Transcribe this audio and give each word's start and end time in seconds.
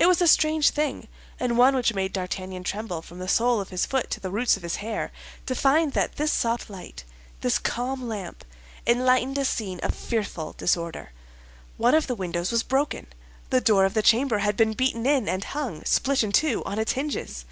It 0.00 0.06
was 0.06 0.20
a 0.20 0.26
strange 0.26 0.70
thing, 0.70 1.06
and 1.38 1.56
one 1.56 1.76
which 1.76 1.94
made 1.94 2.12
D'Artagnan 2.12 2.64
tremble 2.64 3.02
from 3.02 3.20
the 3.20 3.28
sole 3.28 3.60
of 3.60 3.68
his 3.68 3.86
foot 3.86 4.10
to 4.10 4.18
the 4.18 4.32
roots 4.32 4.56
of 4.56 4.64
his 4.64 4.78
hair, 4.82 5.12
to 5.46 5.54
find 5.54 5.92
that 5.92 6.16
this 6.16 6.32
soft 6.32 6.68
light, 6.68 7.04
this 7.40 7.60
calm 7.60 8.08
lamp, 8.08 8.44
enlightened 8.84 9.38
a 9.38 9.44
scene 9.44 9.78
of 9.84 9.94
fearful 9.94 10.54
disorder. 10.54 11.12
One 11.76 11.94
of 11.94 12.08
the 12.08 12.16
windows 12.16 12.50
was 12.50 12.64
broken, 12.64 13.06
the 13.50 13.60
door 13.60 13.84
of 13.84 13.94
the 13.94 14.02
chamber 14.02 14.38
had 14.38 14.56
been 14.56 14.72
beaten 14.72 15.06
in 15.06 15.28
and 15.28 15.44
hung, 15.44 15.84
split 15.84 16.24
in 16.24 16.32
two, 16.32 16.64
on 16.66 16.80
its 16.80 16.94
hinges. 16.94 17.44